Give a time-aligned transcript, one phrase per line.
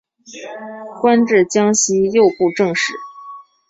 [0.99, 2.91] 官至江西右布政使。